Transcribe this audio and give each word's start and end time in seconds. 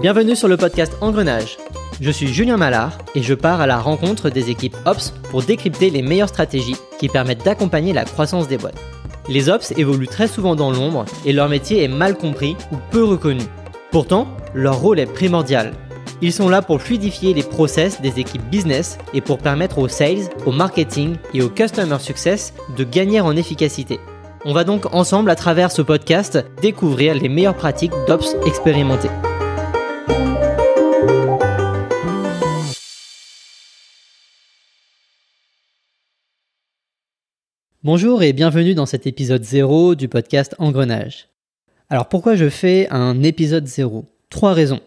Bienvenue 0.00 0.36
sur 0.36 0.48
le 0.48 0.56
podcast 0.56 0.92
Engrenage. 1.00 1.58
Je 2.00 2.10
suis 2.10 2.28
Julien 2.28 2.56
Mallard 2.56 2.96
et 3.14 3.22
je 3.22 3.34
pars 3.34 3.60
à 3.60 3.66
la 3.66 3.78
rencontre 3.78 4.30
des 4.30 4.48
équipes 4.48 4.76
Ops 4.86 5.12
pour 5.30 5.42
décrypter 5.42 5.90
les 5.90 6.02
meilleures 6.02 6.28
stratégies 6.28 6.76
qui 6.98 7.08
permettent 7.08 7.44
d'accompagner 7.44 7.92
la 7.92 8.04
croissance 8.04 8.46
des 8.46 8.58
boîtes. 8.58 8.80
Les 9.28 9.48
Ops 9.48 9.72
évoluent 9.76 10.06
très 10.06 10.28
souvent 10.28 10.54
dans 10.54 10.70
l'ombre 10.70 11.04
et 11.26 11.32
leur 11.32 11.48
métier 11.48 11.82
est 11.82 11.88
mal 11.88 12.16
compris 12.16 12.56
ou 12.72 12.76
peu 12.90 13.04
reconnu. 13.04 13.42
Pourtant, 13.90 14.28
leur 14.54 14.78
rôle 14.78 15.00
est 15.00 15.12
primordial. 15.12 15.72
Ils 16.20 16.32
sont 16.32 16.48
là 16.48 16.62
pour 16.62 16.82
fluidifier 16.82 17.32
les 17.32 17.44
process 17.44 18.00
des 18.00 18.18
équipes 18.18 18.42
business 18.50 18.98
et 19.14 19.20
pour 19.20 19.38
permettre 19.38 19.78
aux 19.78 19.86
sales, 19.86 20.28
au 20.46 20.50
marketing 20.50 21.16
et 21.32 21.42
au 21.42 21.48
customer 21.48 22.00
success 22.00 22.54
de 22.76 22.82
gagner 22.82 23.20
en 23.20 23.36
efficacité. 23.36 24.00
On 24.44 24.52
va 24.52 24.64
donc 24.64 24.92
ensemble 24.92 25.30
à 25.30 25.36
travers 25.36 25.70
ce 25.70 25.80
podcast 25.80 26.44
découvrir 26.60 27.14
les 27.14 27.28
meilleures 27.28 27.56
pratiques 27.56 27.92
d'Ops 28.08 28.34
expérimentées. 28.46 29.10
Bonjour 37.84 38.24
et 38.24 38.32
bienvenue 38.32 38.74
dans 38.74 38.86
cet 38.86 39.06
épisode 39.06 39.44
0 39.44 39.94
du 39.94 40.08
podcast 40.08 40.56
Engrenage. 40.58 41.28
Alors 41.90 42.08
pourquoi 42.08 42.34
je 42.34 42.48
fais 42.48 42.88
un 42.90 43.22
épisode 43.22 43.68
0 43.68 44.04
Trois 44.30 44.52
raisons. 44.52 44.80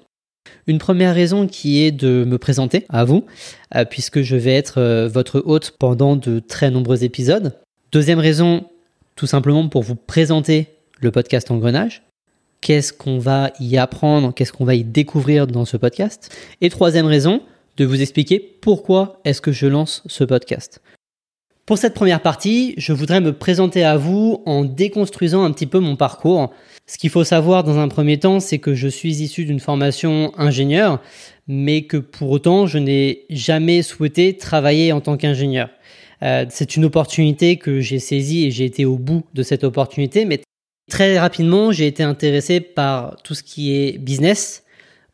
Une 0.68 0.78
première 0.78 1.14
raison 1.16 1.48
qui 1.48 1.82
est 1.82 1.92
de 1.92 2.24
me 2.26 2.38
présenter 2.38 2.86
à 2.90 3.04
vous, 3.04 3.26
euh, 3.76 3.86
puisque 3.86 4.22
je 4.22 4.36
vais 4.36 4.54
être 4.54 4.80
euh, 4.80 5.08
votre 5.08 5.42
hôte 5.46 5.76
pendant 5.80 6.16
de 6.16 6.40
très 6.40 6.72
nombreux 6.72 7.04
épisodes. 7.04 7.58
Deuxième 7.92 8.20
raison, 8.20 8.66
tout 9.16 9.28
simplement 9.28 9.68
pour 9.68 9.84
vous 9.84 9.96
présenter 9.96 10.68
le 11.00 11.12
podcast 11.12 11.52
Engrenage. 11.52 12.04
Qu'est-ce 12.62 12.94
qu'on 12.94 13.18
va 13.18 13.52
y 13.60 13.78
apprendre, 13.78 14.34
qu'est-ce 14.34 14.54
qu'on 14.54 14.66
va 14.66 14.76
y 14.76 14.84
découvrir 14.84 15.48
dans 15.48 15.66
ce 15.66 15.78
podcast? 15.78 16.36
Et 16.62 16.70
troisième 16.70 17.08
raison, 17.08 17.42
de 17.78 17.86
vous 17.86 18.02
expliquer 18.02 18.40
pourquoi 18.40 19.20
est-ce 19.26 19.42
que 19.42 19.52
je 19.52 19.66
lance 19.66 20.04
ce 20.06 20.24
podcast. 20.24 20.82
Pour 21.72 21.78
cette 21.78 21.94
première 21.94 22.22
partie, 22.22 22.74
je 22.76 22.92
voudrais 22.92 23.22
me 23.22 23.32
présenter 23.32 23.86
à 23.86 23.96
vous 23.96 24.44
en 24.46 24.66
déconstruisant 24.66 25.46
un 25.46 25.52
petit 25.54 25.68
peu 25.68 25.80
mon 25.80 25.96
parcours. 25.96 26.52
Ce 26.86 26.98
qu'il 26.98 27.10
faut 27.10 27.24
savoir 27.24 27.64
dans 27.64 27.78
un 27.78 27.88
premier 27.88 28.20
temps, 28.20 28.42
c'est 28.42 28.60
que 28.60 28.74
je 28.74 28.90
suis 28.90 29.22
issu 29.22 29.46
d'une 29.46 29.62
formation 29.62 30.34
ingénieur, 30.38 31.02
mais 31.48 31.84
que 31.84 31.96
pour 31.96 32.30
autant, 32.30 32.68
je 32.68 32.78
n'ai 32.78 33.24
jamais 33.30 33.84
souhaité 33.84 34.36
travailler 34.36 34.92
en 34.92 35.00
tant 35.00 35.16
qu'ingénieur. 35.16 35.70
Euh, 36.24 36.46
c'est 36.50 36.76
une 36.76 36.84
opportunité 36.84 37.56
que 37.56 37.80
j'ai 37.80 38.00
saisie 38.00 38.48
et 38.48 38.52
j'ai 38.52 38.66
été 38.66 38.84
au 38.84 38.98
bout 38.98 39.24
de 39.34 39.42
cette 39.42 39.64
opportunité, 39.64 40.26
mais 40.26 40.42
très 40.90 41.18
rapidement, 41.18 41.72
j'ai 41.72 41.88
été 41.88 42.04
intéressé 42.04 42.60
par 42.60 43.16
tout 43.24 43.34
ce 43.34 43.44
qui 43.44 43.74
est 43.74 43.98
business, 43.98 44.66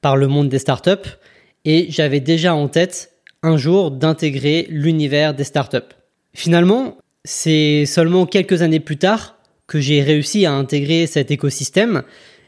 par 0.01 0.17
le 0.17 0.25
monde 0.25 0.49
des 0.49 0.57
startups, 0.57 1.19
et 1.65 1.85
j'avais 1.91 2.19
déjà 2.19 2.55
en 2.55 2.67
tête 2.67 3.11
un 3.43 3.57
jour 3.57 3.91
d'intégrer 3.91 4.65
l'univers 4.71 5.35
des 5.35 5.43
startups. 5.43 5.93
Finalement, 6.37 6.99
c'est 7.25 7.87
seulement 7.87 8.27
quelques 8.27 8.61
années 8.61 8.79
plus 8.79 8.97
tard 8.97 9.39
que 9.65 9.79
j'ai 9.79 10.03
réussi 10.03 10.45
à 10.45 10.53
intégrer 10.53 11.07
cet 11.07 11.31
écosystème 11.31 12.03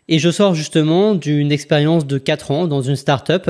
et 0.08 0.20
je 0.20 0.30
sors 0.30 0.54
justement 0.54 1.16
d'une 1.16 1.52
expérience 1.52 2.06
de 2.06 2.20
4 2.20 2.52
ans 2.52 2.68
dans 2.68 2.84
une 2.84 2.96
startup 2.96 3.50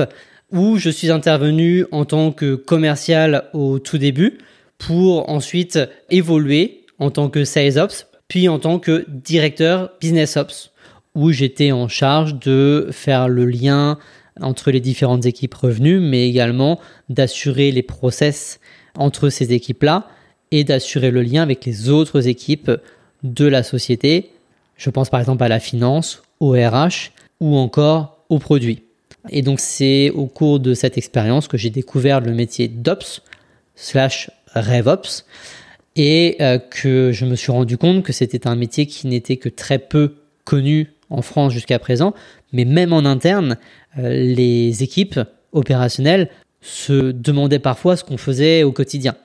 où 0.50 0.78
je 0.78 0.88
suis 0.88 1.10
intervenu 1.10 1.84
en 1.92 2.06
tant 2.06 2.32
que 2.32 2.54
commercial 2.54 3.50
au 3.52 3.80
tout 3.80 3.98
début 3.98 4.38
pour 4.78 5.28
ensuite 5.28 5.78
évoluer 6.08 6.86
en 6.98 7.10
tant 7.10 7.28
que 7.28 7.44
sales 7.44 7.78
ops 7.78 8.06
puis 8.26 8.48
en 8.48 8.58
tant 8.58 8.78
que 8.78 9.04
directeur 9.08 9.92
business 10.00 10.38
ops 10.38 10.70
où 11.14 11.32
j'étais 11.32 11.70
en 11.70 11.86
charge 11.86 12.36
de 12.40 12.88
faire 12.92 13.28
le 13.28 13.44
lien 13.44 13.98
entre 14.40 14.70
les 14.70 14.80
différentes 14.80 15.26
équipes 15.26 15.52
revenues 15.54 16.00
mais 16.00 16.26
également 16.26 16.80
d'assurer 17.10 17.72
les 17.72 17.82
process 17.82 18.58
entre 18.94 19.28
ces 19.28 19.52
équipes-là 19.52 20.08
et 20.50 20.64
d'assurer 20.64 21.10
le 21.10 21.22
lien 21.22 21.42
avec 21.42 21.64
les 21.64 21.88
autres 21.88 22.28
équipes 22.28 22.70
de 23.22 23.46
la 23.46 23.62
société. 23.62 24.30
Je 24.76 24.90
pense 24.90 25.10
par 25.10 25.20
exemple 25.20 25.42
à 25.44 25.48
la 25.48 25.60
finance, 25.60 26.22
au 26.40 26.52
RH 26.52 27.12
ou 27.40 27.56
encore 27.56 28.24
aux 28.28 28.38
produits. 28.38 28.82
Et 29.28 29.42
donc 29.42 29.60
c'est 29.60 30.10
au 30.10 30.26
cours 30.26 30.60
de 30.60 30.74
cette 30.74 30.96
expérience 30.96 31.48
que 31.48 31.58
j'ai 31.58 31.70
découvert 31.70 32.20
le 32.20 32.32
métier 32.32 32.68
d'Ops 32.68 33.22
slash 33.74 34.30
RevOps 34.54 35.24
et 35.96 36.36
euh, 36.40 36.58
que 36.58 37.12
je 37.12 37.26
me 37.26 37.36
suis 37.36 37.52
rendu 37.52 37.76
compte 37.76 38.02
que 38.02 38.12
c'était 38.12 38.46
un 38.46 38.56
métier 38.56 38.86
qui 38.86 39.06
n'était 39.06 39.36
que 39.36 39.48
très 39.48 39.78
peu 39.78 40.14
connu 40.44 40.92
en 41.10 41.22
France 41.22 41.52
jusqu'à 41.52 41.78
présent, 41.78 42.14
mais 42.52 42.64
même 42.64 42.92
en 42.92 43.04
interne, 43.04 43.58
euh, 43.98 44.08
les 44.08 44.82
équipes 44.82 45.20
opérationnelles 45.52 46.30
se 46.62 47.10
demandaient 47.12 47.58
parfois 47.58 47.96
ce 47.96 48.04
qu'on 48.04 48.16
faisait 48.16 48.62
au 48.62 48.72
quotidien. 48.72 49.16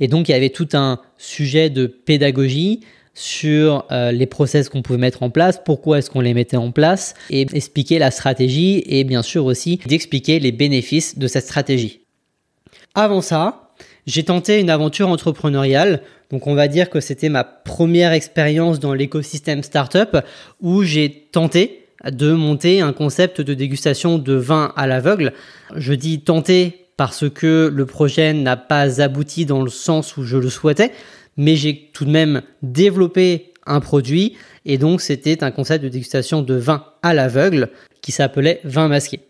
Et 0.00 0.08
donc, 0.08 0.28
il 0.28 0.32
y 0.32 0.34
avait 0.34 0.50
tout 0.50 0.68
un 0.72 0.98
sujet 1.18 1.70
de 1.70 1.86
pédagogie 1.86 2.80
sur 3.14 3.84
euh, 3.90 4.12
les 4.12 4.26
process 4.26 4.68
qu'on 4.68 4.82
pouvait 4.82 4.98
mettre 4.98 5.22
en 5.22 5.30
place, 5.30 5.60
pourquoi 5.62 5.98
est-ce 5.98 6.10
qu'on 6.10 6.20
les 6.20 6.34
mettait 6.34 6.56
en 6.56 6.70
place, 6.70 7.14
et 7.28 7.42
expliquer 7.52 7.98
la 7.98 8.10
stratégie, 8.10 8.82
et 8.86 9.04
bien 9.04 9.22
sûr 9.22 9.44
aussi 9.44 9.80
d'expliquer 9.86 10.40
les 10.40 10.52
bénéfices 10.52 11.18
de 11.18 11.26
cette 11.26 11.44
stratégie. 11.44 12.00
Avant 12.94 13.20
ça, 13.20 13.72
j'ai 14.06 14.24
tenté 14.24 14.60
une 14.60 14.70
aventure 14.70 15.08
entrepreneuriale, 15.08 16.02
donc 16.30 16.46
on 16.46 16.54
va 16.54 16.68
dire 16.68 16.88
que 16.88 17.00
c'était 17.00 17.28
ma 17.28 17.44
première 17.44 18.12
expérience 18.12 18.80
dans 18.80 18.94
l'écosystème 18.94 19.62
startup, 19.62 20.16
où 20.60 20.82
j'ai 20.82 21.28
tenté 21.32 21.84
de 22.10 22.32
monter 22.32 22.80
un 22.80 22.92
concept 22.92 23.40
de 23.40 23.52
dégustation 23.52 24.18
de 24.18 24.34
vin 24.34 24.72
à 24.76 24.86
l'aveugle. 24.86 25.32
Je 25.76 25.92
dis 25.92 26.20
tenter 26.20 26.79
parce 27.00 27.30
que 27.30 27.72
le 27.74 27.86
projet 27.86 28.34
n'a 28.34 28.58
pas 28.58 29.00
abouti 29.00 29.46
dans 29.46 29.62
le 29.62 29.70
sens 29.70 30.18
où 30.18 30.22
je 30.22 30.36
le 30.36 30.50
souhaitais, 30.50 30.92
mais 31.38 31.56
j'ai 31.56 31.88
tout 31.94 32.04
de 32.04 32.10
même 32.10 32.42
développé 32.60 33.54
un 33.64 33.80
produit 33.80 34.36
et 34.66 34.76
donc 34.76 35.00
c'était 35.00 35.42
un 35.42 35.50
concept 35.50 35.82
de 35.82 35.88
dégustation 35.88 36.42
de 36.42 36.52
vin 36.52 36.84
à 37.02 37.14
l'aveugle 37.14 37.70
qui 38.02 38.12
s'appelait 38.12 38.60
vin 38.64 38.88
masqué. 38.88 39.20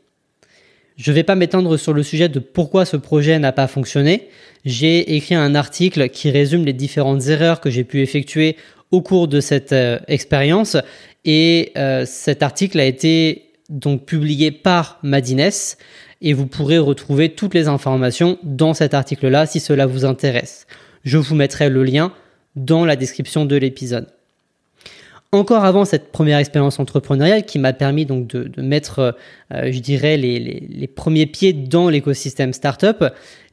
Je 0.96 1.12
ne 1.12 1.14
vais 1.14 1.22
pas 1.22 1.36
m'étendre 1.36 1.76
sur 1.76 1.92
le 1.92 2.02
sujet 2.02 2.28
de 2.28 2.40
pourquoi 2.40 2.84
ce 2.84 2.96
projet 2.96 3.38
n'a 3.38 3.52
pas 3.52 3.68
fonctionné. 3.68 4.30
J'ai 4.64 5.14
écrit 5.14 5.36
un 5.36 5.54
article 5.54 6.08
qui 6.08 6.32
résume 6.32 6.64
les 6.64 6.72
différentes 6.72 7.28
erreurs 7.28 7.60
que 7.60 7.70
j'ai 7.70 7.84
pu 7.84 8.00
effectuer 8.00 8.56
au 8.90 9.00
cours 9.00 9.28
de 9.28 9.40
cette 9.40 9.72
euh, 9.72 10.00
expérience 10.08 10.76
et 11.24 11.70
euh, 11.76 12.04
cet 12.04 12.42
article 12.42 12.80
a 12.80 12.84
été 12.84 13.44
donc 13.68 14.06
publié 14.06 14.50
par 14.50 14.98
Madines 15.04 15.52
et 16.22 16.32
vous 16.32 16.46
pourrez 16.46 16.78
retrouver 16.78 17.30
toutes 17.30 17.54
les 17.54 17.68
informations 17.68 18.38
dans 18.42 18.74
cet 18.74 18.94
article-là 18.94 19.46
si 19.46 19.60
cela 19.60 19.86
vous 19.86 20.04
intéresse. 20.04 20.66
Je 21.04 21.18
vous 21.18 21.34
mettrai 21.34 21.68
le 21.68 21.82
lien 21.82 22.12
dans 22.56 22.84
la 22.84 22.96
description 22.96 23.46
de 23.46 23.56
l'épisode. 23.56 24.06
Encore 25.32 25.64
avant 25.64 25.84
cette 25.84 26.10
première 26.10 26.38
expérience 26.38 26.80
entrepreneuriale 26.80 27.44
qui 27.44 27.60
m'a 27.60 27.72
permis 27.72 28.04
donc 28.04 28.26
de, 28.26 28.60
mettre, 28.60 29.16
euh, 29.54 29.70
je 29.70 29.78
dirais, 29.78 30.16
les, 30.16 30.88
premiers 30.88 31.26
pieds 31.26 31.52
dans 31.52 31.88
l'écosystème 31.88 32.52
startup, 32.52 33.04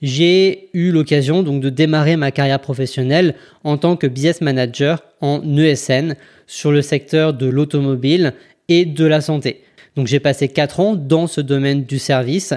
j'ai 0.01 0.69
eu 0.73 0.89
l'occasion 0.89 1.43
donc 1.43 1.61
de 1.61 1.69
démarrer 1.69 2.17
ma 2.17 2.31
carrière 2.31 2.59
professionnelle 2.59 3.35
en 3.63 3.77
tant 3.77 3.95
que 3.95 4.07
business 4.07 4.41
manager 4.41 5.03
en 5.21 5.39
ESN 5.55 6.15
sur 6.47 6.71
le 6.71 6.81
secteur 6.81 7.35
de 7.35 7.45
l'automobile 7.45 8.33
et 8.69 8.85
de 8.85 9.05
la 9.05 9.21
santé. 9.21 9.61
Donc 9.97 10.05
j'ai 10.05 10.19
passé 10.19 10.47
4 10.47 10.79
ans 10.79 10.95
dans 10.95 11.25
ce 11.25 11.41
domaine 11.41 11.83
du 11.83 11.97
service 11.97 12.53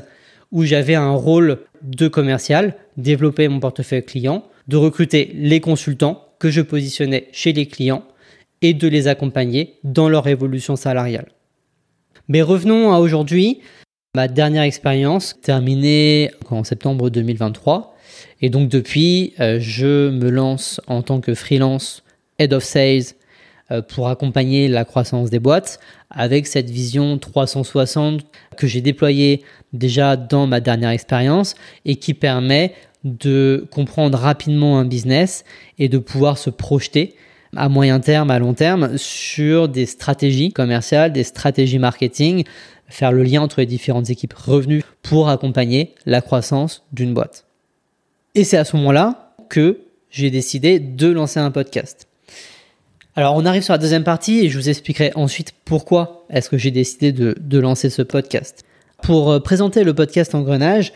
où 0.52 0.64
j'avais 0.64 0.94
un 0.94 1.12
rôle 1.12 1.60
de 1.82 2.06
commercial, 2.06 2.76
développer 2.98 3.48
mon 3.48 3.60
portefeuille 3.60 4.04
client, 4.04 4.44
de 4.68 4.76
recruter 4.76 5.32
les 5.34 5.60
consultants 5.60 6.28
que 6.38 6.50
je 6.50 6.60
positionnais 6.60 7.28
chez 7.32 7.54
les 7.54 7.66
clients 7.66 8.04
et 8.60 8.74
de 8.74 8.86
les 8.86 9.08
accompagner 9.08 9.78
dans 9.84 10.10
leur 10.10 10.28
évolution 10.28 10.76
salariale. 10.76 11.28
Mais 12.28 12.42
revenons 12.42 12.92
à 12.92 12.98
aujourd'hui. 12.98 13.60
Ma 14.14 14.28
dernière 14.28 14.64
expérience 14.64 15.40
terminée 15.40 16.30
en 16.50 16.62
septembre 16.62 17.08
2023. 17.08 17.96
Et 18.42 18.50
donc 18.50 18.68
depuis, 18.68 19.32
euh, 19.40 19.58
je 19.60 20.10
me 20.10 20.28
lance 20.28 20.80
en 20.88 21.00
tant 21.00 21.20
que 21.20 21.34
freelance 21.34 22.02
Head 22.38 22.52
of 22.52 22.64
Sales 22.64 23.14
pour 23.88 24.08
accompagner 24.08 24.68
la 24.68 24.84
croissance 24.84 25.30
des 25.30 25.38
boîtes 25.38 25.80
avec 26.10 26.46
cette 26.46 26.70
vision 26.70 27.18
360 27.18 28.22
que 28.56 28.66
j'ai 28.66 28.80
déployée 28.80 29.42
déjà 29.72 30.16
dans 30.16 30.46
ma 30.46 30.60
dernière 30.60 30.90
expérience 30.90 31.54
et 31.84 31.96
qui 31.96 32.14
permet 32.14 32.74
de 33.04 33.66
comprendre 33.70 34.18
rapidement 34.18 34.78
un 34.78 34.84
business 34.84 35.44
et 35.78 35.88
de 35.88 35.98
pouvoir 35.98 36.38
se 36.38 36.50
projeter 36.50 37.14
à 37.56 37.68
moyen 37.68 38.00
terme, 38.00 38.30
à 38.30 38.38
long 38.38 38.54
terme 38.54 38.96
sur 38.96 39.68
des 39.68 39.86
stratégies 39.86 40.52
commerciales, 40.52 41.12
des 41.12 41.24
stratégies 41.24 41.78
marketing, 41.78 42.44
faire 42.88 43.12
le 43.12 43.22
lien 43.22 43.42
entre 43.42 43.60
les 43.60 43.66
différentes 43.66 44.10
équipes 44.10 44.34
revenus 44.34 44.84
pour 45.02 45.28
accompagner 45.28 45.94
la 46.06 46.20
croissance 46.20 46.84
d'une 46.92 47.14
boîte. 47.14 47.46
Et 48.34 48.44
c'est 48.44 48.56
à 48.56 48.64
ce 48.64 48.76
moment-là 48.76 49.34
que 49.48 49.80
j'ai 50.10 50.30
décidé 50.30 50.78
de 50.78 51.08
lancer 51.08 51.40
un 51.40 51.50
podcast. 51.50 52.09
Alors 53.16 53.34
on 53.34 53.44
arrive 53.44 53.62
sur 53.62 53.74
la 53.74 53.78
deuxième 53.78 54.04
partie 54.04 54.38
et 54.38 54.48
je 54.48 54.56
vous 54.56 54.68
expliquerai 54.68 55.10
ensuite 55.16 55.52
pourquoi 55.64 56.26
est-ce 56.30 56.48
que 56.48 56.56
j'ai 56.56 56.70
décidé 56.70 57.10
de, 57.10 57.58
lancer 57.58 57.90
ce 57.90 58.02
podcast. 58.02 58.64
Pour 59.02 59.32
euh, 59.32 59.40
présenter 59.40 59.82
le 59.82 59.94
podcast 59.94 60.32
Engrenage, 60.32 60.92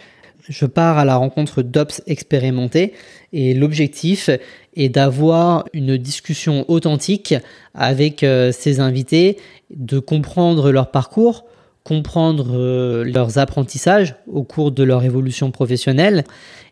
je 0.49 0.65
pars 0.65 0.97
à 0.97 1.05
la 1.05 1.17
rencontre 1.17 1.63
d'Ops 1.63 2.03
expérimentés 2.07 2.93
et 3.33 3.53
l'objectif 3.53 4.31
est 4.77 4.89
d'avoir 4.91 5.65
une 5.73 5.97
discussion 5.97 6.65
authentique 6.69 7.35
avec 7.75 8.23
euh, 8.23 8.53
ces 8.53 8.79
invités, 8.79 9.37
de 9.75 9.99
comprendre 9.99 10.71
leur 10.71 10.93
parcours, 10.93 11.45
comprendre 11.83 12.53
euh, 12.53 13.03
leurs 13.03 13.39
apprentissages 13.39 14.15
au 14.29 14.45
cours 14.45 14.71
de 14.71 14.85
leur 14.85 15.03
évolution 15.03 15.51
professionnelle 15.51 16.23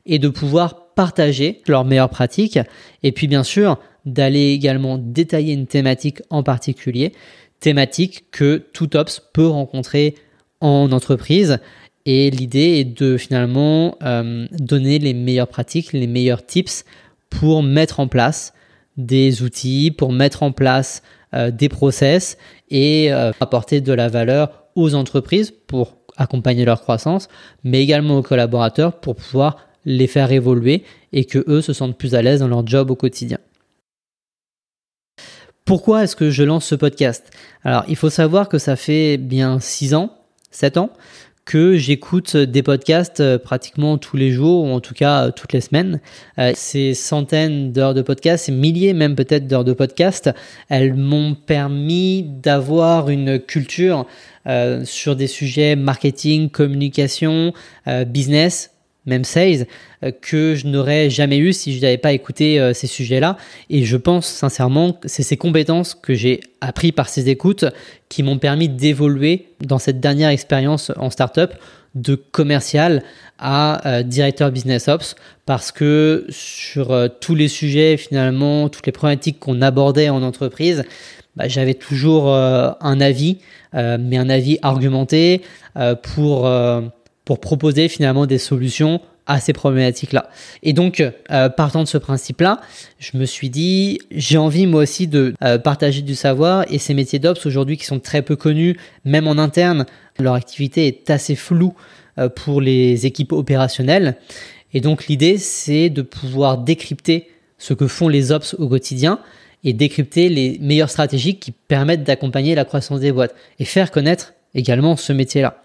et 0.06 0.20
de 0.20 0.28
pouvoir 0.28 0.94
partager 0.94 1.62
leurs 1.66 1.84
meilleures 1.84 2.10
pratiques 2.10 2.60
et 3.02 3.10
puis 3.10 3.26
bien 3.26 3.42
sûr 3.42 3.78
d'aller 4.04 4.52
également 4.52 4.98
détailler 4.98 5.52
une 5.52 5.66
thématique 5.66 6.22
en 6.30 6.42
particulier, 6.42 7.12
thématique 7.60 8.24
que 8.30 8.56
tout 8.72 8.96
ops 8.96 9.22
peut 9.32 9.46
rencontrer 9.46 10.14
en 10.60 10.90
entreprise 10.92 11.58
et 12.04 12.30
l'idée 12.30 12.80
est 12.80 12.84
de 12.84 13.16
finalement 13.16 13.96
euh, 14.02 14.46
donner 14.52 14.98
les 14.98 15.14
meilleures 15.14 15.48
pratiques, 15.48 15.92
les 15.92 16.06
meilleurs 16.06 16.44
tips 16.44 16.84
pour 17.30 17.62
mettre 17.62 18.00
en 18.00 18.08
place 18.08 18.52
des 18.96 19.42
outils, 19.42 19.90
pour 19.90 20.12
mettre 20.12 20.42
en 20.42 20.52
place 20.52 21.02
euh, 21.34 21.50
des 21.50 21.68
process 21.68 22.36
et 22.70 23.12
euh, 23.12 23.32
apporter 23.40 23.80
de 23.80 23.92
la 23.92 24.08
valeur 24.08 24.64
aux 24.74 24.94
entreprises 24.94 25.52
pour 25.66 25.96
accompagner 26.16 26.64
leur 26.64 26.82
croissance, 26.82 27.28
mais 27.64 27.82
également 27.82 28.18
aux 28.18 28.22
collaborateurs 28.22 29.00
pour 29.00 29.16
pouvoir 29.16 29.68
les 29.84 30.06
faire 30.06 30.30
évoluer 30.30 30.84
et 31.12 31.24
que 31.24 31.42
eux 31.48 31.60
se 31.60 31.72
sentent 31.72 31.96
plus 31.96 32.14
à 32.14 32.22
l'aise 32.22 32.40
dans 32.40 32.48
leur 32.48 32.66
job 32.66 32.90
au 32.90 32.96
quotidien. 32.96 33.38
Pourquoi 35.72 36.02
est-ce 36.02 36.16
que 36.16 36.28
je 36.28 36.42
lance 36.42 36.66
ce 36.66 36.74
podcast? 36.74 37.30
Alors, 37.64 37.84
il 37.88 37.96
faut 37.96 38.10
savoir 38.10 38.50
que 38.50 38.58
ça 38.58 38.76
fait 38.76 39.16
bien 39.16 39.58
6 39.58 39.94
ans, 39.94 40.18
7 40.50 40.76
ans 40.76 40.90
que 41.46 41.78
j'écoute 41.78 42.36
des 42.36 42.62
podcasts 42.62 43.20
euh, 43.20 43.38
pratiquement 43.38 43.96
tous 43.96 44.18
les 44.18 44.32
jours, 44.32 44.64
ou 44.64 44.68
en 44.68 44.80
tout 44.80 44.92
cas 44.92 45.28
euh, 45.28 45.30
toutes 45.30 45.54
les 45.54 45.62
semaines. 45.62 46.02
Euh, 46.38 46.52
ces 46.54 46.92
centaines 46.92 47.72
d'heures 47.72 47.94
de 47.94 48.02
podcasts, 48.02 48.44
ces 48.44 48.52
milliers 48.52 48.92
même 48.92 49.16
peut-être 49.16 49.46
d'heures 49.46 49.64
de 49.64 49.72
podcasts, 49.72 50.28
elles 50.68 50.92
m'ont 50.92 51.34
permis 51.34 52.22
d'avoir 52.22 53.08
une 53.08 53.38
culture 53.38 54.04
sur 54.84 55.16
des 55.16 55.28
sujets 55.28 55.74
marketing, 55.74 56.50
communication, 56.50 57.54
business, 58.08 58.72
même 59.06 59.24
sales, 59.24 59.66
que 60.20 60.54
je 60.54 60.66
n'aurais 60.66 61.10
jamais 61.10 61.38
eu 61.38 61.52
si 61.52 61.74
je 61.74 61.80
n'avais 61.80 61.98
pas 61.98 62.12
écouté 62.12 62.72
ces 62.74 62.86
sujets-là. 62.86 63.36
Et 63.68 63.84
je 63.84 63.96
pense 63.96 64.26
sincèrement 64.26 64.92
que 64.92 65.08
c'est 65.08 65.22
ces 65.22 65.36
compétences 65.36 65.94
que 65.94 66.14
j'ai 66.14 66.40
appris 66.60 66.92
par 66.92 67.08
ces 67.08 67.28
écoutes 67.28 67.64
qui 68.08 68.22
m'ont 68.22 68.38
permis 68.38 68.68
d'évoluer 68.68 69.46
dans 69.60 69.78
cette 69.78 70.00
dernière 70.00 70.28
expérience 70.28 70.92
en 70.96 71.10
startup 71.10 71.54
de 71.94 72.14
commercial 72.14 73.02
à 73.38 73.86
euh, 73.86 74.02
directeur 74.02 74.50
business 74.50 74.88
ops 74.88 75.14
parce 75.44 75.72
que 75.72 76.24
sur 76.30 76.92
euh, 76.92 77.08
tous 77.08 77.34
les 77.34 77.48
sujets 77.48 77.96
finalement 77.96 78.68
toutes 78.68 78.86
les 78.86 78.92
problématiques 78.92 79.38
qu'on 79.38 79.60
abordait 79.60 80.08
en 80.08 80.22
entreprise 80.22 80.84
bah, 81.36 81.48
j'avais 81.48 81.74
toujours 81.74 82.32
euh, 82.32 82.70
un 82.80 83.00
avis 83.00 83.38
mais 83.74 84.18
un 84.18 84.28
avis 84.28 84.58
argumenté 84.60 85.40
pour 86.02 86.46
pour 87.24 87.40
proposer 87.40 87.88
finalement 87.88 88.26
des 88.26 88.38
solutions 88.38 89.00
à 89.26 89.38
ces 89.38 89.52
problématiques-là. 89.52 90.28
Et 90.62 90.72
donc, 90.72 91.00
euh, 91.30 91.48
partant 91.48 91.82
de 91.82 91.88
ce 91.88 91.98
principe-là, 91.98 92.60
je 92.98 93.16
me 93.16 93.24
suis 93.24 93.50
dit, 93.50 94.00
j'ai 94.10 94.36
envie 94.36 94.66
moi 94.66 94.82
aussi 94.82 95.06
de 95.06 95.34
euh, 95.42 95.58
partager 95.58 96.02
du 96.02 96.14
savoir 96.14 96.64
et 96.68 96.78
ces 96.78 96.94
métiers 96.94 97.18
d'ops 97.18 97.46
aujourd'hui 97.46 97.76
qui 97.76 97.84
sont 97.84 98.00
très 98.00 98.22
peu 98.22 98.34
connus, 98.34 98.76
même 99.04 99.28
en 99.28 99.38
interne, 99.38 99.86
leur 100.18 100.34
activité 100.34 100.86
est 100.86 101.08
assez 101.10 101.36
floue 101.36 101.74
euh, 102.18 102.28
pour 102.28 102.60
les 102.60 103.06
équipes 103.06 103.32
opérationnelles. 103.32 104.16
Et 104.74 104.80
donc, 104.80 105.06
l'idée, 105.06 105.38
c'est 105.38 105.88
de 105.88 106.02
pouvoir 106.02 106.58
décrypter 106.58 107.28
ce 107.58 107.74
que 107.74 107.86
font 107.86 108.08
les 108.08 108.32
ops 108.32 108.54
au 108.58 108.68
quotidien 108.68 109.20
et 109.62 109.72
décrypter 109.72 110.28
les 110.28 110.58
meilleures 110.60 110.90
stratégies 110.90 111.38
qui 111.38 111.52
permettent 111.52 112.02
d'accompagner 112.02 112.56
la 112.56 112.64
croissance 112.64 112.98
des 112.98 113.12
boîtes 113.12 113.34
et 113.60 113.64
faire 113.64 113.92
connaître 113.92 114.34
également 114.54 114.96
ce 114.96 115.12
métier-là. 115.12 115.62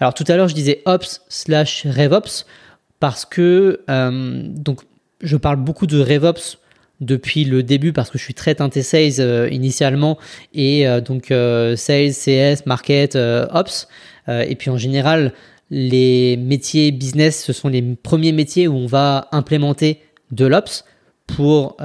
Alors 0.00 0.14
tout 0.14 0.24
à 0.28 0.36
l'heure, 0.36 0.48
je 0.48 0.54
disais 0.54 0.82
ops 0.84 1.22
slash 1.28 1.86
RevOps 1.86 2.44
parce 3.00 3.24
que 3.24 3.80
euh, 3.90 4.42
donc 4.44 4.80
je 5.20 5.36
parle 5.36 5.56
beaucoup 5.56 5.86
de 5.86 6.00
RevOps 6.00 6.58
depuis 7.00 7.44
le 7.44 7.62
début 7.62 7.92
parce 7.92 8.10
que 8.10 8.18
je 8.18 8.24
suis 8.24 8.34
très 8.34 8.56
teinté 8.56 8.82
sales 8.82 9.20
euh, 9.20 9.48
initialement 9.50 10.18
et 10.54 10.86
euh, 10.86 11.00
donc 11.00 11.26
sales, 11.26 12.12
CS, 12.12 12.66
market, 12.66 13.16
ops 13.16 13.88
et 14.28 14.56
puis 14.56 14.68
en 14.68 14.76
général 14.76 15.32
les 15.70 16.36
métiers 16.36 16.92
business 16.92 17.42
ce 17.44 17.54
sont 17.54 17.68
les 17.68 17.80
premiers 17.80 18.32
métiers 18.32 18.68
où 18.68 18.76
on 18.76 18.86
va 18.86 19.28
implémenter 19.32 20.02
de 20.32 20.44
l'ops 20.44 20.84
pour 21.26 21.78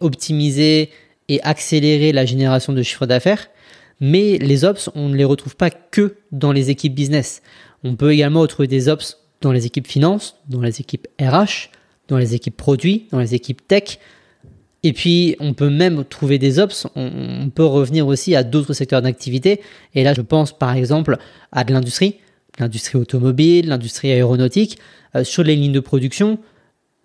optimiser 0.00 0.90
et 1.28 1.40
accélérer 1.42 2.12
la 2.12 2.24
génération 2.24 2.72
de 2.72 2.82
chiffre 2.82 3.06
d'affaires. 3.06 3.48
Mais 4.00 4.38
les 4.38 4.64
ops, 4.64 4.90
on 4.94 5.08
ne 5.08 5.16
les 5.16 5.24
retrouve 5.24 5.56
pas 5.56 5.70
que 5.70 6.16
dans 6.32 6.52
les 6.52 6.70
équipes 6.70 6.94
business. 6.94 7.42
On 7.84 7.96
peut 7.96 8.12
également 8.12 8.40
retrouver 8.40 8.68
des 8.68 8.88
ops 8.88 9.18
dans 9.40 9.52
les 9.52 9.66
équipes 9.66 9.86
finance, 9.86 10.36
dans 10.48 10.60
les 10.60 10.80
équipes 10.80 11.06
RH, 11.20 11.70
dans 12.08 12.18
les 12.18 12.34
équipes 12.34 12.56
produits, 12.56 13.06
dans 13.10 13.18
les 13.18 13.34
équipes 13.34 13.66
tech. 13.66 13.98
Et 14.82 14.92
puis, 14.92 15.36
on 15.40 15.52
peut 15.52 15.68
même 15.68 16.04
trouver 16.04 16.38
des 16.38 16.58
ops. 16.58 16.86
On, 16.96 17.50
peut 17.54 17.64
revenir 17.64 18.06
aussi 18.06 18.34
à 18.34 18.42
d'autres 18.42 18.72
secteurs 18.72 19.02
d'activité. 19.02 19.60
Et 19.94 20.02
là, 20.02 20.14
je 20.14 20.22
pense 20.22 20.56
par 20.56 20.74
exemple 20.74 21.18
à 21.52 21.64
de 21.64 21.72
l'industrie, 21.72 22.16
l'industrie 22.58 22.98
automobile, 22.98 23.68
l'industrie 23.68 24.10
aéronautique. 24.10 24.78
Euh, 25.16 25.24
sur 25.24 25.42
les 25.42 25.56
lignes 25.56 25.72
de 25.72 25.80
production, 25.80 26.38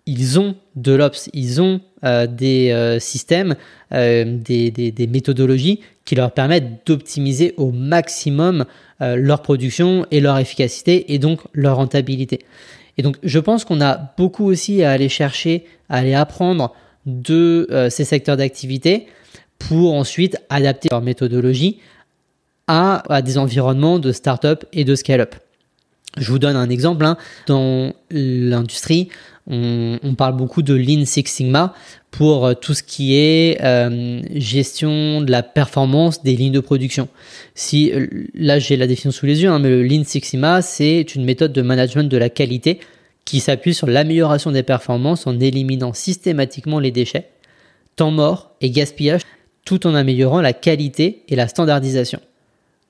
ils 0.06 0.38
ont 0.38 0.54
de 0.76 0.92
l'ops, 0.92 1.28
ils 1.32 1.60
ont 1.60 1.80
euh, 2.04 2.26
des 2.26 2.70
euh, 2.70 2.98
systèmes, 3.00 3.56
des, 3.90 4.70
des, 4.70 5.06
méthodologies 5.06 5.80
qui 6.06 6.14
leur 6.14 6.32
permettent 6.32 6.86
d'optimiser 6.86 7.52
au 7.58 7.72
maximum 7.72 8.64
euh, 9.02 9.16
leur 9.16 9.42
production 9.42 10.06
et 10.10 10.20
leur 10.20 10.38
efficacité 10.38 11.12
et 11.12 11.18
donc 11.18 11.40
leur 11.52 11.76
rentabilité. 11.76 12.38
Et 12.96 13.02
donc 13.02 13.18
je 13.22 13.38
pense 13.38 13.66
qu'on 13.66 13.82
a 13.82 14.14
beaucoup 14.16 14.46
aussi 14.46 14.82
à 14.82 14.92
aller 14.92 15.10
chercher, 15.10 15.66
à 15.90 15.98
aller 15.98 16.14
apprendre 16.14 16.72
de 17.04 17.66
euh, 17.70 17.90
ces 17.90 18.04
secteurs 18.04 18.38
d'activité 18.38 19.06
pour 19.58 19.92
ensuite 19.92 20.38
adapter 20.48 20.88
leur 20.90 21.02
méthodologie 21.02 21.80
à, 22.68 23.02
à 23.12 23.20
des 23.20 23.36
environnements 23.36 23.98
de 23.98 24.12
start-up 24.12 24.64
et 24.72 24.84
de 24.84 24.94
scale-up. 24.94 25.34
Je 26.16 26.30
vous 26.30 26.38
donne 26.38 26.56
un 26.56 26.70
exemple. 26.70 27.04
Hein. 27.04 27.16
Dans 27.46 27.92
l'industrie, 28.10 29.08
on, 29.46 29.98
on, 30.02 30.14
parle 30.14 30.36
beaucoup 30.36 30.62
de 30.62 30.74
Lean 30.74 31.04
Six 31.04 31.24
Sigma 31.26 31.74
pour 32.10 32.46
euh, 32.46 32.54
tout 32.54 32.74
ce 32.74 32.82
qui 32.82 33.14
est 33.16 33.62
euh, 33.62 34.22
gestion 34.34 35.20
de 35.20 35.30
la 35.30 35.42
performance 35.42 36.22
des 36.22 36.34
lignes 36.34 36.52
de 36.52 36.60
production. 36.60 37.08
Si 37.54 37.92
euh, 37.92 38.06
là 38.34 38.58
j'ai 38.58 38.76
la 38.76 38.86
définition 38.86 39.10
sous 39.10 39.26
les 39.26 39.42
yeux, 39.42 39.50
hein, 39.50 39.58
mais 39.58 39.68
le 39.68 39.82
Lean 39.82 40.02
Six 40.04 40.22
Sigma 40.22 40.62
c'est 40.62 41.14
une 41.14 41.24
méthode 41.24 41.52
de 41.52 41.62
management 41.62 42.04
de 42.04 42.16
la 42.16 42.30
qualité 42.30 42.80
qui 43.24 43.40
s'appuie 43.40 43.74
sur 43.74 43.86
l'amélioration 43.86 44.50
des 44.50 44.62
performances 44.62 45.26
en 45.26 45.38
éliminant 45.38 45.92
systématiquement 45.92 46.78
les 46.78 46.90
déchets, 46.90 47.28
temps 47.96 48.10
mort 48.10 48.52
et 48.60 48.70
gaspillage, 48.70 49.22
tout 49.64 49.86
en 49.86 49.94
améliorant 49.94 50.40
la 50.40 50.52
qualité 50.52 51.22
et 51.28 51.36
la 51.36 51.48
standardisation. 51.48 52.20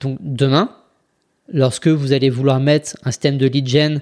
Donc 0.00 0.18
demain, 0.20 0.70
lorsque 1.48 1.88
vous 1.88 2.12
allez 2.12 2.30
vouloir 2.30 2.60
mettre 2.60 2.96
un 3.04 3.10
système 3.10 3.38
de 3.38 3.46
lead 3.46 3.68
gen 3.68 4.00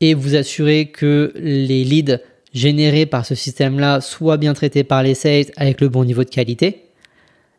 et 0.00 0.14
vous 0.14 0.34
assurer 0.34 0.86
que 0.86 1.32
les 1.36 1.84
leads 1.84 2.18
générés 2.52 3.06
par 3.06 3.26
ce 3.26 3.34
système-là 3.34 4.00
soient 4.00 4.36
bien 4.36 4.54
traités 4.54 4.84
par 4.84 5.02
les 5.02 5.14
sales 5.14 5.46
avec 5.56 5.80
le 5.80 5.88
bon 5.88 6.04
niveau 6.04 6.24
de 6.24 6.30
qualité, 6.30 6.84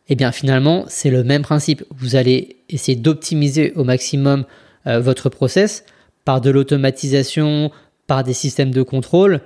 eh 0.08 0.14
bien 0.14 0.32
finalement 0.32 0.84
c'est 0.88 1.10
le 1.10 1.24
même 1.24 1.42
principe. 1.42 1.84
Vous 1.90 2.16
allez 2.16 2.56
essayer 2.68 2.96
d'optimiser 2.96 3.72
au 3.74 3.84
maximum 3.84 4.44
euh, 4.86 5.00
votre 5.00 5.28
process 5.28 5.84
par 6.24 6.40
de 6.40 6.50
l'automatisation, 6.50 7.70
par 8.06 8.24
des 8.24 8.32
systèmes 8.32 8.70
de 8.70 8.82
contrôle. 8.82 9.40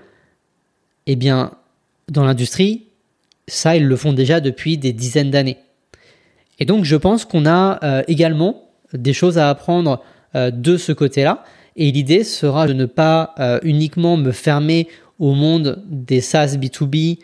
Eh 1.07 1.17
bien 1.17 1.53
dans 2.09 2.25
l'industrie, 2.25 2.87
ça 3.49 3.77
ils 3.77 3.87
le 3.87 3.97
font 3.97 4.13
déjà 4.13 4.41
depuis 4.41 4.79
des 4.79 4.93
dizaines 4.93 5.31
d'années. 5.31 5.59
Et 6.59 6.65
donc 6.65 6.85
je 6.85 6.97
pense 6.97 7.25
qu'on 7.25 7.47
a 7.47 7.79
euh, 7.83 8.03
également 8.07 8.72
des 8.93 9.13
choses 9.13 9.39
à 9.39 9.49
apprendre 9.49 10.03
euh, 10.35 10.51
de 10.51 10.77
ce 10.77 10.93
côté-là. 10.93 11.45
Et 11.77 11.91
l'idée 11.91 12.25
sera 12.25 12.67
de 12.67 12.73
ne 12.73 12.85
pas 12.85 13.35
euh, 13.39 13.59
uniquement 13.63 14.17
me 14.17 14.33
fermer 14.33 14.89
au 15.19 15.35
monde 15.35 15.83
des 15.89 16.21
SaaS 16.21 16.57
B2B 16.57 17.19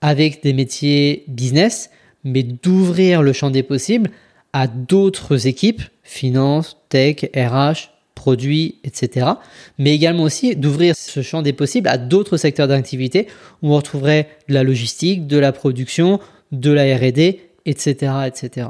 avec 0.00 0.42
des 0.42 0.52
métiers 0.52 1.24
business, 1.28 1.90
mais 2.24 2.42
d'ouvrir 2.42 3.22
le 3.22 3.32
champ 3.32 3.50
des 3.50 3.62
possibles 3.62 4.10
à 4.52 4.66
d'autres 4.66 5.46
équipes, 5.46 5.82
finance, 6.02 6.76
tech, 6.88 7.26
RH, 7.36 7.90
produits, 8.14 8.76
etc. 8.84 9.26
Mais 9.78 9.94
également 9.94 10.24
aussi 10.24 10.56
d'ouvrir 10.56 10.96
ce 10.96 11.22
champ 11.22 11.42
des 11.42 11.52
possibles 11.52 11.88
à 11.88 11.98
d'autres 11.98 12.36
secteurs 12.36 12.68
d'activité 12.68 13.28
où 13.62 13.72
on 13.72 13.76
retrouverait 13.76 14.28
de 14.48 14.54
la 14.54 14.62
logistique, 14.62 15.26
de 15.26 15.38
la 15.38 15.52
production, 15.52 16.20
de 16.52 16.70
la 16.70 16.96
R&D, 16.96 17.40
etc., 17.66 18.12
etc. 18.26 18.68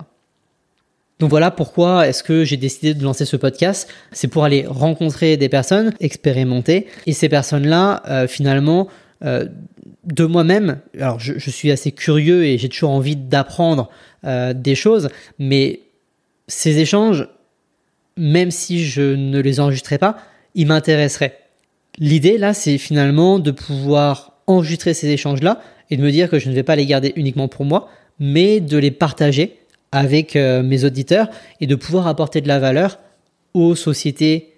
Donc 1.18 1.30
voilà 1.30 1.50
pourquoi 1.50 2.06
est-ce 2.06 2.22
que 2.22 2.44
j'ai 2.44 2.58
décidé 2.58 2.92
de 2.92 3.02
lancer 3.02 3.24
ce 3.24 3.36
podcast. 3.36 3.88
C'est 4.12 4.28
pour 4.28 4.44
aller 4.44 4.66
rencontrer 4.66 5.36
des 5.36 5.48
personnes, 5.48 5.94
expérimenter. 5.98 6.86
Et 7.06 7.12
ces 7.12 7.28
personnes-là, 7.28 8.02
euh, 8.08 8.26
finalement, 8.26 8.88
euh, 9.24 9.46
de 10.04 10.24
moi-même, 10.24 10.78
alors 11.00 11.18
je, 11.18 11.50
suis 11.50 11.70
assez 11.70 11.90
curieux 11.90 12.44
et 12.44 12.58
j'ai 12.58 12.68
toujours 12.68 12.90
envie 12.90 13.16
d'apprendre 13.16 13.88
euh, 14.24 14.52
des 14.52 14.74
choses, 14.74 15.08
mais 15.38 15.80
ces 16.48 16.78
échanges, 16.78 17.26
même 18.16 18.50
si 18.50 18.84
je 18.84 19.14
ne 19.14 19.40
les 19.40 19.58
enregistrais 19.58 19.98
pas, 19.98 20.18
ils 20.54 20.66
m'intéresseraient. 20.66 21.38
L'idée 21.98 22.36
là, 22.36 22.52
c'est 22.52 22.76
finalement 22.76 23.38
de 23.38 23.50
pouvoir 23.50 24.34
enregistrer 24.46 24.92
ces 24.92 25.08
échanges-là 25.08 25.60
et 25.90 25.96
de 25.96 26.02
me 26.02 26.10
dire 26.10 26.28
que 26.28 26.38
je 26.38 26.50
ne 26.50 26.54
vais 26.54 26.62
pas 26.62 26.76
les 26.76 26.86
garder 26.86 27.12
uniquement 27.16 27.48
pour 27.48 27.64
moi, 27.64 27.88
mais 28.20 28.60
de 28.60 28.76
les 28.76 28.90
partager 28.90 29.58
avec 29.96 30.36
euh, 30.36 30.62
mes 30.62 30.84
auditeurs 30.84 31.30
et 31.58 31.66
de 31.66 31.74
pouvoir 31.74 32.06
apporter 32.06 32.42
de 32.42 32.48
la 32.48 32.58
valeur 32.58 32.98
aux 33.54 33.74
sociétés, 33.74 34.52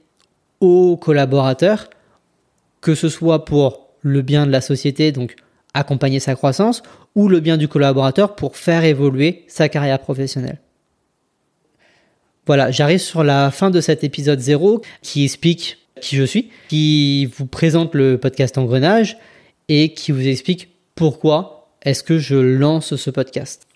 aux 0.59 0.97
collaborateurs, 0.97 1.89
que 2.81 2.97
ce 2.97 3.09
soit 3.09 3.45
pour 3.45 3.87
le 4.03 4.23
bien 4.23 4.47
de 4.47 4.51
la 4.51 4.61
société, 4.61 5.13
donc 5.13 5.37
accompagner 5.75 6.19
sa 6.19 6.35
croissance, 6.35 6.83
ou 7.15 7.29
le 7.29 7.39
bien 7.39 7.57
du 7.57 7.69
collaborateur 7.69 8.35
pour 8.35 8.57
faire 8.57 8.83
évoluer 8.83 9.45
sa 9.47 9.69
carrière 9.69 10.01
professionnelle. 10.01 10.59
Voilà, 12.45 12.73
j'arrive 12.73 12.99
sur 12.99 13.23
la 13.23 13.53
fin 13.53 13.71
de 13.71 13.81
cet 13.81 14.03
épisode 14.03 14.41
0 14.41 14.83
qui 15.03 15.23
explique 15.23 15.79
qui 16.01 16.17
je 16.17 16.25
suis, 16.25 16.51
qui 16.69 17.27
vous 17.27 17.47
présente 17.47 17.95
le 17.95 18.19
podcast 18.19 18.59
Engrenage 18.59 19.19
et 19.69 19.95
qui 19.95 20.11
vous 20.11 20.27
explique 20.27 20.71
pourquoi 20.97 21.71
est-ce 21.83 22.03
que 22.03 22.19
je 22.19 22.35
lance 22.35 22.97
ce 22.97 23.11
podcast. 23.11 23.68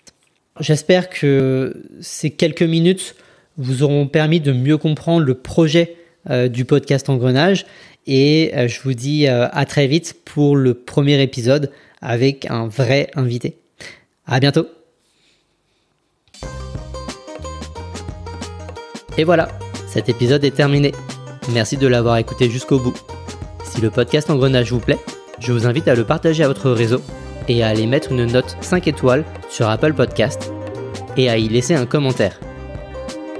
J'espère 0.59 1.09
que 1.09 1.83
ces 1.99 2.29
quelques 2.29 2.63
minutes 2.63 3.15
vous 3.57 3.83
auront 3.83 4.07
permis 4.07 4.39
de 4.39 4.51
mieux 4.51 4.77
comprendre 4.77 5.25
le 5.25 5.33
projet 5.33 5.95
euh, 6.29 6.47
du 6.47 6.63
podcast 6.63 7.09
Engrenage 7.09 7.65
et 8.05 8.51
euh, 8.55 8.67
je 8.67 8.79
vous 8.81 8.93
dis 8.93 9.27
euh, 9.27 9.47
à 9.51 9.65
très 9.65 9.87
vite 9.87 10.15
pour 10.25 10.55
le 10.55 10.75
premier 10.75 11.21
épisode 11.21 11.71
avec 12.01 12.45
un 12.49 12.67
vrai 12.67 13.09
invité. 13.15 13.57
À 14.27 14.39
bientôt. 14.39 14.67
Et 19.17 19.23
voilà, 19.23 19.47
cet 19.87 20.07
épisode 20.07 20.43
est 20.43 20.55
terminé. 20.55 20.91
Merci 21.51 21.77
de 21.77 21.87
l'avoir 21.87 22.17
écouté 22.17 22.49
jusqu'au 22.49 22.79
bout. 22.79 22.95
Si 23.65 23.81
le 23.81 23.89
podcast 23.89 24.29
Engrenage 24.29 24.71
vous 24.71 24.79
plaît, 24.79 24.99
je 25.39 25.51
vous 25.51 25.65
invite 25.65 25.87
à 25.87 25.95
le 25.95 26.03
partager 26.03 26.43
à 26.43 26.47
votre 26.47 26.71
réseau 26.71 27.01
et 27.47 27.63
à 27.63 27.67
aller 27.67 27.87
mettre 27.87 28.11
une 28.11 28.25
note 28.25 28.57
5 28.61 28.87
étoiles 28.87 29.25
sur 29.49 29.69
Apple 29.69 29.93
Podcast 29.93 30.51
et 31.17 31.29
à 31.29 31.37
y 31.37 31.47
laisser 31.47 31.75
un 31.75 31.85
commentaire. 31.85 32.39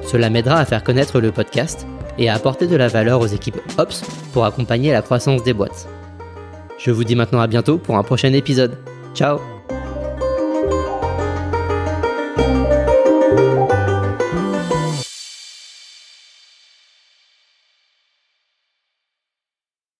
Cela 0.05 0.29
m'aidera 0.29 0.57
à 0.59 0.65
faire 0.65 0.83
connaître 0.83 1.19
le 1.19 1.31
podcast 1.31 1.87
et 2.17 2.29
à 2.29 2.35
apporter 2.35 2.67
de 2.67 2.75
la 2.75 2.87
valeur 2.87 3.21
aux 3.21 3.27
équipes 3.27 3.59
Ops 3.77 4.03
pour 4.33 4.45
accompagner 4.45 4.91
la 4.91 5.01
croissance 5.01 5.43
des 5.43 5.53
boîtes. 5.53 5.87
Je 6.77 6.91
vous 6.91 7.03
dis 7.03 7.15
maintenant 7.15 7.39
à 7.39 7.47
bientôt 7.47 7.77
pour 7.77 7.97
un 7.97 8.03
prochain 8.03 8.33
épisode. 8.33 8.77
Ciao 9.15 9.52